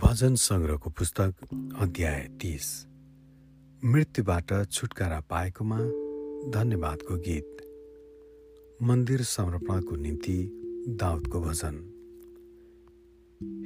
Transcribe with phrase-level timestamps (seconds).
[0.00, 1.34] भजन सङ्ग्रहको पुस्तक
[1.80, 2.66] अध्याय तिस।
[3.84, 5.78] मृत्युबाट छुटकारा पाएकोमा
[6.50, 7.56] धन्यवादको गीत।
[8.82, 10.36] मन्दिर समर्पणको निम्ति
[11.00, 11.76] दाउदको भजन।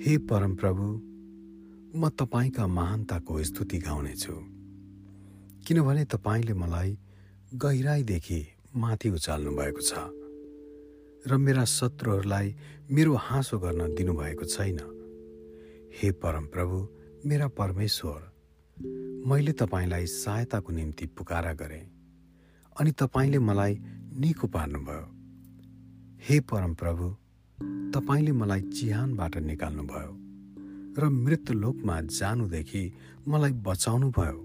[0.02, 0.86] हे परमप्रभु
[2.00, 4.34] म तपाईँका महानताको स्तुति गाउनेछु।
[5.66, 6.98] किनभने तपाईँले मलाई
[7.54, 8.40] गहिराईदेखि
[8.76, 9.92] माथि उचाल्नु भएको छ
[11.30, 12.54] र मेरा शत्रुहरूलाई
[12.90, 15.03] मेरो हाँसो गर्न दिनुभएको छैन।
[15.94, 16.78] हे परमप्रभु
[17.26, 18.22] मेरा परमेश्वर
[19.26, 21.82] मैले तपाईँलाई सहायताको निम्ति पुकारा गरेँ
[22.76, 23.78] अनि तपाईँले मलाई
[24.18, 25.06] निको पार्नुभयो
[26.20, 27.08] हे परमप्रभु
[27.94, 30.12] तपाईँले मलाई चिहानबाट निकाल्नुभयो
[30.98, 32.84] र मृत्युलोकमा जानुदेखि
[33.28, 34.38] मलाई बचाउनु भयो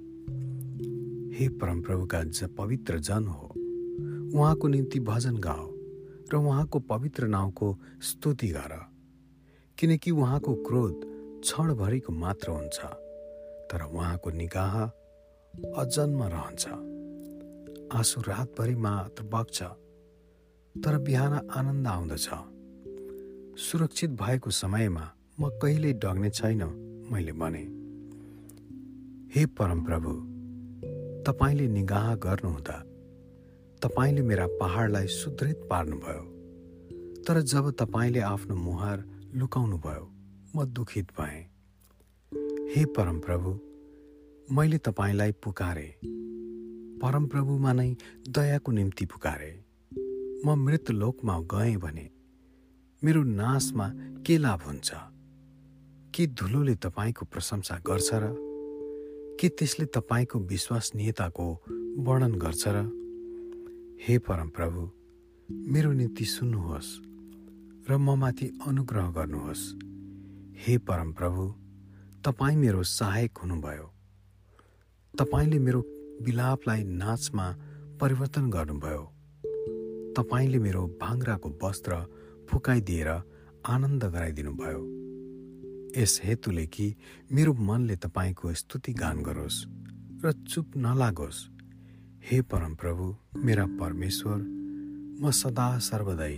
[1.34, 3.54] हे परमप्रभुका ज पवित्र जन हो
[4.36, 5.68] उहाँको निम्ति भजन गाओ
[6.34, 8.82] र उहाँको पवित्र नाउँको स्तुति गर
[9.78, 11.09] किनकि उहाँको क्रोध
[11.40, 12.80] क्षणभरिको मात्र हुन्छ
[13.72, 14.74] तर उहाँको निगाह
[15.82, 16.68] अजन्म रहन्छ।
[17.94, 19.64] आँसु रातभरि मात्र बग्छ
[20.76, 22.28] तर बिहान आनन्द आउँदछ।
[23.60, 25.06] सुरक्षित भएको समयमा
[25.40, 26.64] म कहिल्यै डग्ने छैन
[27.12, 27.64] मैले भने।
[29.36, 30.12] हे परमप्रभु
[31.24, 32.78] तपाईँले निगाह गर्नुहुँदा
[33.84, 36.24] तपाईँले मेरा पहाडलाई सुदृढ पार्नुभयो।
[37.28, 39.04] तर जब तपाईँले आफ्नो मुहार
[39.36, 40.19] लुकाउनुभयो
[40.56, 41.42] म दुखित भएँ।
[42.76, 43.50] हे परमप्रभु
[44.56, 45.96] मैले तपाईँलाई पुकारे।
[47.02, 47.96] परमप्रभुमा नै
[48.30, 49.66] दयाको निम्ति पुकारे।
[50.46, 52.10] म मृत्युलोकमा गएँ भने
[53.04, 54.92] मेरो नाशमा के लाभ हुन्छ?
[56.16, 58.36] के धुलोले तपाईँको प्रशंसा गर्छ र
[59.40, 61.64] के त्यसले तपाईँको विश्वसनीयताको
[61.98, 62.78] वर्णन गर्छ र?
[64.02, 64.90] हे परमप्रभु
[65.52, 66.98] मेरो निम्ति सुन्नुहोस्
[67.90, 69.89] र म माथि अनुग्रह गर्नुहोस्।
[70.62, 71.44] हे परमप्रभु
[72.26, 73.84] तपाईँ मेरो सहायक हुनुभयो।
[75.20, 75.80] तपाईँले मेरो
[76.22, 77.46] विलापलाई नाचमा
[78.02, 79.04] परिवर्तन गर्नुभयो।
[80.18, 81.96] तपाईँले मेरो भाङ्राको वस्त्र
[82.50, 83.08] फुकाइदिएर
[83.66, 84.82] आनन्द गराइदिनुभयो।
[86.02, 86.96] यस हेतुले कि
[87.32, 89.66] मेरो मनले तपाईँको स्तुति गान गरोस्
[90.26, 91.40] र चुप नलागोस्।
[92.32, 94.38] हे परमप्रभु मेरा परमेश्वर
[95.22, 96.36] म सदा सर्वदै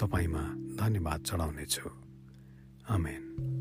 [0.00, 0.44] तपाईँमा
[0.80, 2.09] धन्यवाद चढाउनेछु।
[2.90, 3.59] Amen.